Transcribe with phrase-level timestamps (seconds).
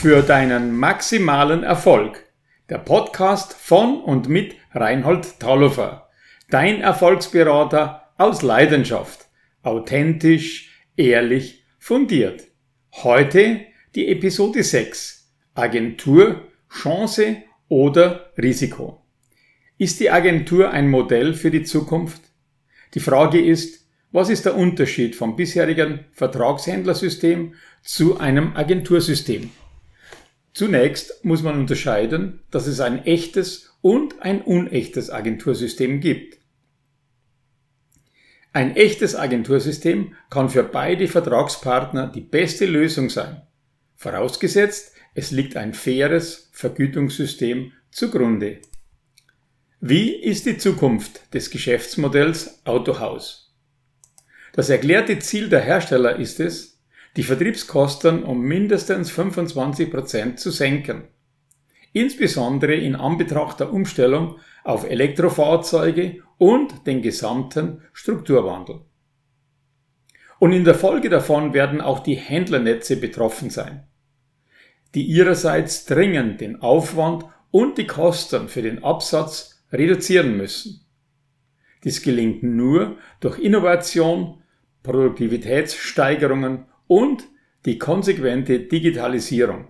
[0.00, 2.24] für deinen maximalen Erfolg.
[2.70, 6.08] Der Podcast von und mit Reinhold Tallofer.
[6.50, 9.26] Dein Erfolgsberater aus Leidenschaft.
[9.64, 12.44] Authentisch, ehrlich, fundiert.
[13.02, 13.62] Heute
[13.96, 15.32] die Episode 6.
[15.54, 19.02] Agentur, Chance oder Risiko.
[19.78, 22.22] Ist die Agentur ein Modell für die Zukunft?
[22.94, 29.50] Die Frage ist, was ist der Unterschied vom bisherigen Vertragshändlersystem zu einem Agentursystem?
[30.58, 36.38] Zunächst muss man unterscheiden, dass es ein echtes und ein unechtes Agentursystem gibt.
[38.52, 43.42] Ein echtes Agentursystem kann für beide Vertragspartner die beste Lösung sein,
[43.94, 48.58] vorausgesetzt es liegt ein faires Vergütungssystem zugrunde.
[49.78, 53.54] Wie ist die Zukunft des Geschäftsmodells Autohaus?
[54.54, 56.77] Das erklärte Ziel der Hersteller ist es,
[57.16, 61.08] die Vertriebskosten um mindestens 25 Prozent zu senken.
[61.92, 68.82] Insbesondere in Anbetracht der Umstellung auf Elektrofahrzeuge und den gesamten Strukturwandel.
[70.38, 73.88] Und in der Folge davon werden auch die Händlernetze betroffen sein,
[74.94, 80.86] die ihrerseits dringend den Aufwand und die Kosten für den Absatz reduzieren müssen.
[81.84, 84.42] Dies gelingt nur durch Innovation,
[84.82, 87.28] Produktivitätssteigerungen und
[87.64, 89.68] die konsequente Digitalisierung.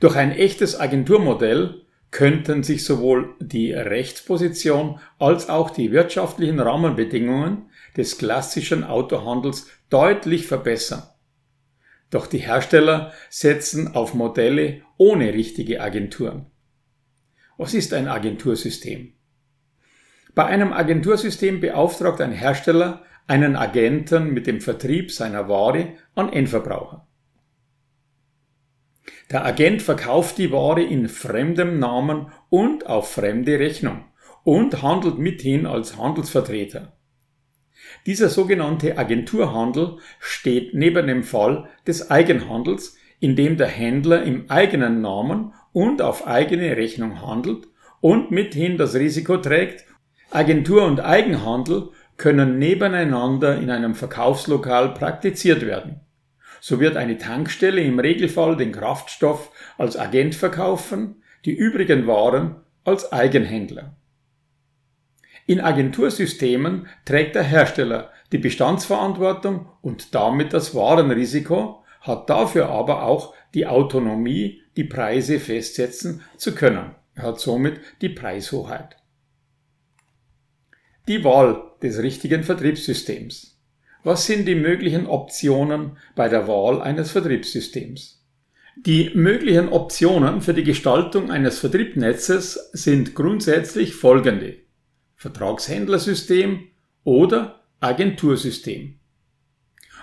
[0.00, 8.18] Durch ein echtes Agenturmodell könnten sich sowohl die Rechtsposition als auch die wirtschaftlichen Rahmenbedingungen des
[8.18, 11.04] klassischen Autohandels deutlich verbessern.
[12.10, 16.46] Doch die Hersteller setzen auf Modelle ohne richtige Agenturen.
[17.56, 19.12] Was ist ein Agentursystem?
[20.34, 27.06] Bei einem Agentursystem beauftragt ein Hersteller einen Agenten mit dem Vertrieb seiner Ware an Endverbraucher.
[29.30, 34.04] Der Agent verkauft die Ware in fremdem Namen und auf fremde Rechnung
[34.42, 36.96] und handelt mithin als Handelsvertreter.
[38.06, 45.00] Dieser sogenannte Agenturhandel steht neben dem Fall des Eigenhandels, in dem der Händler im eigenen
[45.00, 47.68] Namen und auf eigene Rechnung handelt
[48.00, 49.84] und mithin das Risiko trägt.
[50.30, 56.00] Agentur und Eigenhandel können nebeneinander in einem Verkaufslokal praktiziert werden.
[56.60, 63.12] So wird eine Tankstelle im Regelfall den Kraftstoff als Agent verkaufen, die übrigen Waren als
[63.12, 63.96] Eigenhändler.
[65.46, 73.34] In Agentursystemen trägt der Hersteller die Bestandsverantwortung und damit das Warenrisiko, hat dafür aber auch
[73.52, 76.94] die Autonomie, die Preise festsetzen zu können.
[77.14, 78.99] Er hat somit die Preishoheit.
[81.10, 83.60] Die Wahl des richtigen Vertriebssystems.
[84.04, 88.24] Was sind die möglichen Optionen bei der Wahl eines Vertriebssystems?
[88.76, 94.58] Die möglichen Optionen für die Gestaltung eines Vertriebsnetzes sind grundsätzlich folgende.
[95.16, 96.68] Vertragshändlersystem
[97.02, 99.00] oder Agentursystem.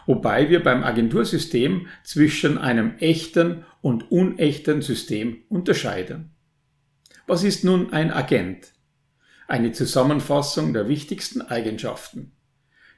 [0.07, 6.31] Wobei wir beim Agentursystem zwischen einem echten und unechten System unterscheiden.
[7.27, 8.73] Was ist nun ein Agent?
[9.47, 12.33] Eine Zusammenfassung der wichtigsten Eigenschaften.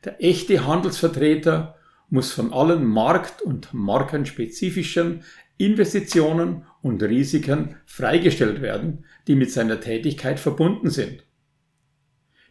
[0.03, 1.75] Der echte Handelsvertreter
[2.09, 5.23] muss von allen markt- und markenspezifischen
[5.57, 11.23] Investitionen und Risiken freigestellt werden, die mit seiner Tätigkeit verbunden sind.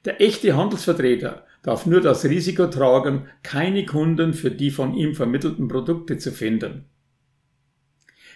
[0.05, 5.69] Der echte Handelsvertreter darf nur das Risiko tragen, keine Kunden für die von ihm vermittelten
[5.69, 6.85] Produkte zu finden.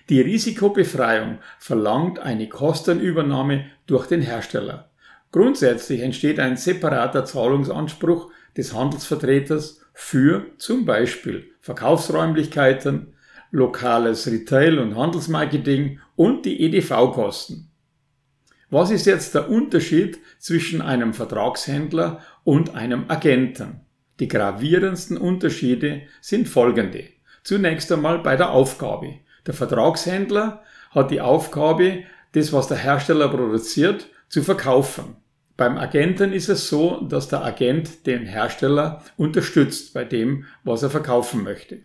[0.09, 4.92] Die Risikobefreiung verlangt eine Kostenübernahme durch den Hersteller.
[5.32, 13.15] Grundsätzlich entsteht ein separater Zahlungsanspruch des Handelsvertreters für zum Beispiel Verkaufsräumlichkeiten,
[13.50, 17.70] lokales Retail- und Handelsmarketing und die EDV-Kosten.
[18.70, 23.81] Was ist jetzt der Unterschied zwischen einem Vertragshändler und einem Agenten?
[24.20, 27.05] Die gravierendsten Unterschiede sind folgende.
[27.43, 29.14] Zunächst einmal bei der Aufgabe.
[29.46, 35.17] Der Vertragshändler hat die Aufgabe, das, was der Hersteller produziert, zu verkaufen.
[35.58, 40.88] Beim Agenten ist es so, dass der Agent den Hersteller unterstützt bei dem, was er
[40.88, 41.81] verkaufen möchte.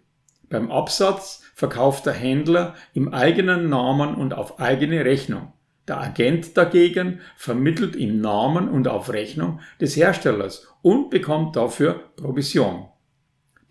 [0.49, 5.51] Beim Absatz verkauft der Händler im eigenen Namen und auf eigene Rechnung.
[5.89, 12.85] Der Agent dagegen vermittelt im Namen und auf Rechnung des Herstellers und bekommt dafür Provision.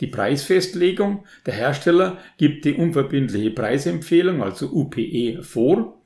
[0.02, 5.96] Die Preisfestlegung, der Hersteller gibt die unverbindliche Preisempfehlung, also UPE, vor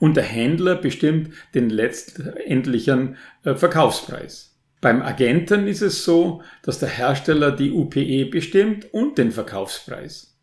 [0.00, 4.56] und der Händler bestimmt den letztendlichen äh, Verkaufspreis.
[4.80, 10.36] Beim Agenten ist es so, dass der Hersteller die UPE bestimmt und den Verkaufspreis.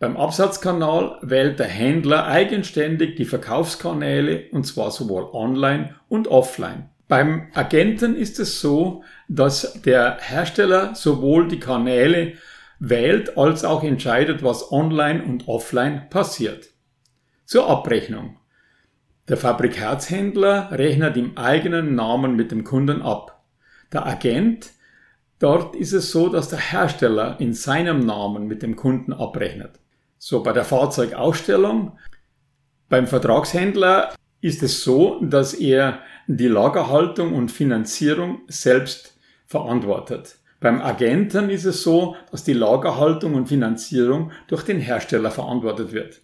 [0.00, 6.88] Beim Absatzkanal wählt der Händler eigenständig die Verkaufskanäle und zwar sowohl online und offline.
[7.08, 12.34] Beim Agenten ist es so, dass der Hersteller sowohl die Kanäle
[12.78, 16.68] wählt als auch entscheidet, was online und offline passiert.
[17.48, 18.36] Zur Abrechnung.
[19.26, 23.42] Der Fabrikatshändler rechnet im eigenen Namen mit dem Kunden ab.
[23.90, 24.72] Der Agent,
[25.38, 29.80] dort ist es so, dass der Hersteller in seinem Namen mit dem Kunden abrechnet.
[30.18, 31.96] So bei der Fahrzeugausstellung.
[32.90, 39.16] Beim Vertragshändler ist es so, dass er die Lagerhaltung und Finanzierung selbst
[39.46, 40.36] verantwortet.
[40.60, 46.20] Beim Agenten ist es so, dass die Lagerhaltung und Finanzierung durch den Hersteller verantwortet wird.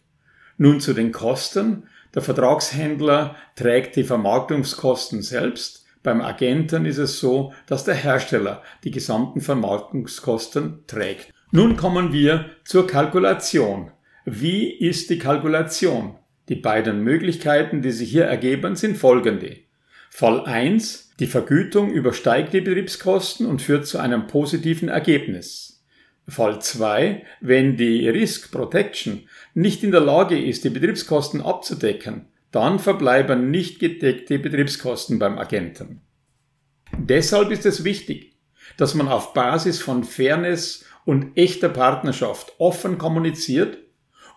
[0.56, 1.84] Nun zu den Kosten.
[2.14, 5.84] Der Vertragshändler trägt die Vermarktungskosten selbst.
[6.02, 11.32] Beim Agenten ist es so, dass der Hersteller die gesamten Vermarktungskosten trägt.
[11.50, 13.90] Nun kommen wir zur Kalkulation.
[14.24, 16.16] Wie ist die Kalkulation?
[16.48, 19.56] Die beiden Möglichkeiten, die sich hier ergeben, sind folgende.
[20.10, 21.12] Fall 1.
[21.18, 25.73] Die Vergütung übersteigt die Betriebskosten und führt zu einem positiven Ergebnis.
[26.26, 27.24] Fall 2.
[27.40, 33.78] Wenn die Risk Protection nicht in der Lage ist, die Betriebskosten abzudecken, dann verbleiben nicht
[33.78, 36.00] gedeckte Betriebskosten beim Agenten.
[36.96, 38.36] Deshalb ist es wichtig,
[38.76, 43.78] dass man auf Basis von Fairness und echter Partnerschaft offen kommuniziert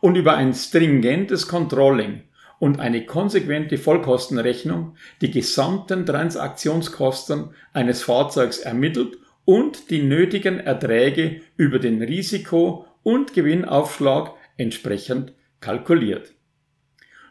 [0.01, 2.23] und über ein stringentes Controlling
[2.59, 9.17] und eine konsequente Vollkostenrechnung die gesamten Transaktionskosten eines Fahrzeugs ermittelt
[9.47, 16.33] und die nötigen Erträge über den Risiko- und Gewinnaufschlag entsprechend kalkuliert.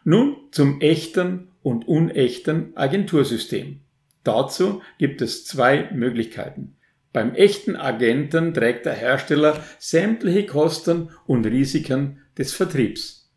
[0.03, 3.81] Nun zum echten und unechten Agentursystem.
[4.23, 6.77] Dazu gibt es zwei Möglichkeiten.
[7.13, 13.31] Beim echten Agenten trägt der Hersteller sämtliche Kosten und Risiken des Vertriebs.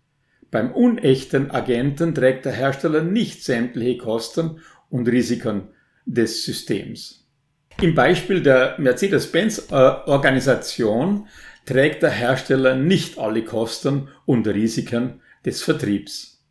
[0.50, 5.69] Beim unechten Agenten trägt der Hersteller nicht sämtliche Kosten und Risiken
[6.06, 7.19] des Systems.
[7.81, 11.29] Im Beispiel der Mercedes-Benz-Organisation
[11.67, 16.43] trägt der Hersteller nicht alle Kosten und Risiken des Vertriebs.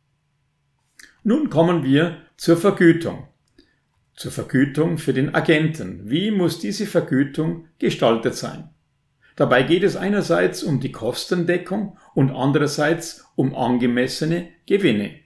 [1.24, 3.30] Nun kommen wir zur Vergütung
[4.20, 6.10] zur Vergütung für den Agenten.
[6.10, 8.70] Wie muss diese Vergütung gestaltet sein?
[9.38, 15.22] Dabei geht es einerseits um die Kostendeckung und andererseits um angemessene Gewinne.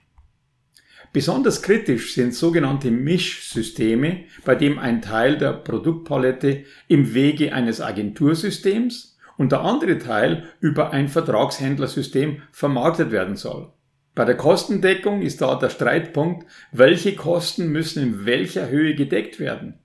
[1.14, 9.16] Besonders kritisch sind sogenannte Mischsysteme, bei dem ein Teil der Produktpalette im Wege eines Agentursystems
[9.36, 13.70] und der andere Teil über ein Vertragshändlersystem vermarktet werden soll.
[14.16, 19.78] Bei der Kostendeckung ist da der Streitpunkt, welche Kosten müssen in welcher Höhe gedeckt werden.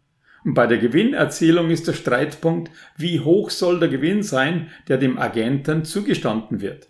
[0.43, 5.19] Und bei der Gewinnerzielung ist der Streitpunkt, wie hoch soll der Gewinn sein, der dem
[5.19, 6.88] Agenten zugestanden wird.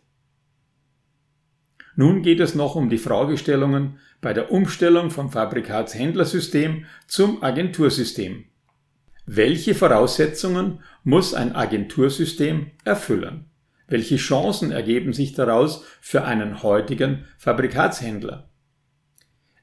[2.00, 8.46] Nun geht es noch um die Fragestellungen bei der Umstellung vom Fabrikatshändlersystem zum Agentursystem.
[9.26, 13.48] Welche Voraussetzungen muss ein Agentursystem erfüllen?
[13.90, 18.50] Welche Chancen ergeben sich daraus für einen heutigen Fabrikatshändler?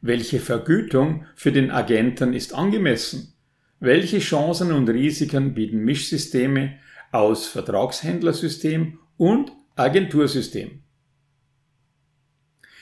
[0.02, 3.32] Welche Vergütung für den Agenten ist angemessen?
[3.80, 6.74] Welche Chancen und Risiken bieten Mischsysteme
[7.12, 10.82] aus Vertragshändlersystem und Agentursystem?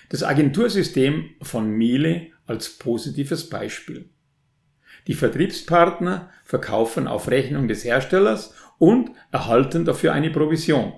[0.08, 4.10] Das Agentursystem von Miele als positives Beispiel.
[5.06, 10.94] Die Vertriebspartner verkaufen auf Rechnung des Herstellers und erhalten dafür eine Provision.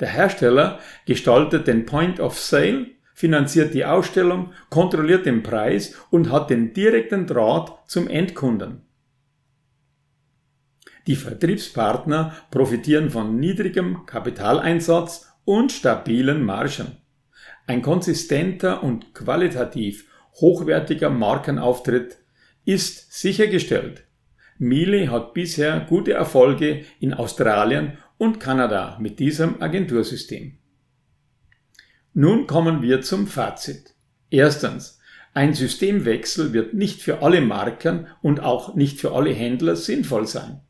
[0.00, 6.50] Der Hersteller gestaltet den Point of Sale, finanziert die Ausstellung, kontrolliert den Preis und hat
[6.50, 8.82] den direkten Draht zum Endkunden.
[11.06, 16.98] Die Vertriebspartner profitieren von niedrigem Kapitaleinsatz und stabilen Margen.
[17.66, 22.18] Ein konsistenter und qualitativ hochwertiger Markenauftritt
[22.64, 24.04] ist sichergestellt.
[24.58, 30.58] Miele hat bisher gute Erfolge in Australien und Kanada mit diesem Agentursystem.
[32.14, 33.94] Nun kommen wir zum Fazit.
[34.30, 34.98] Erstens,
[35.34, 40.62] ein Systemwechsel wird nicht für alle Marken und auch nicht für alle Händler sinnvoll sein.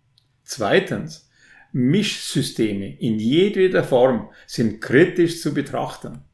[0.43, 1.31] Zweitens,
[1.73, 6.25] Mischsysteme in jedweder Form sind kritisch zu betrachten.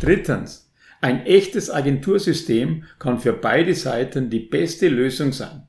[0.00, 5.66] Drittens, ein echtes Agentursystem kann für beide Seiten die beste Lösung sein.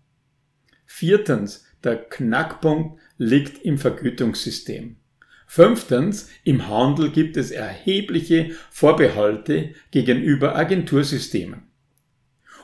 [0.86, 4.98] Viertens, der Knackpunkt liegt im Vergütungssystem.
[5.46, 11.64] Fünftens, im Handel gibt es erhebliche Vorbehalte gegenüber Agentursystemen.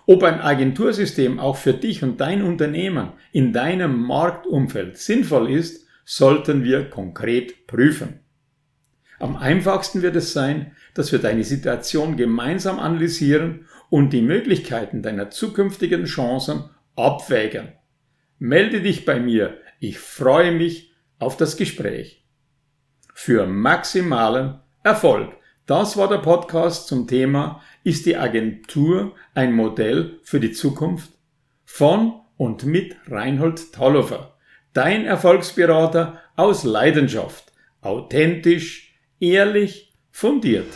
[0.08, 6.64] Ob ein Agentursystem auch für dich und dein Unternehmen in deinem Marktumfeld sinnvoll ist, sollten
[6.64, 8.20] wir konkret prüfen.
[9.20, 15.30] Am einfachsten wird es sein, dass wir deine Situation gemeinsam analysieren und die Möglichkeiten deiner
[15.30, 17.74] zukünftigen Chancen abwägen.
[18.40, 22.26] Melde dich bei mir, ich freue mich auf das Gespräch.
[23.14, 25.34] Für maximalen Erfolg.
[25.66, 31.12] Das war der Podcast zum Thema Ist die Agentur ein Modell für die Zukunft?
[31.64, 34.38] Von und mit Reinhold Tallofer,
[34.74, 38.95] dein Erfolgsberater aus Leidenschaft, authentisch,
[39.34, 40.68] ehrlich, fundiert.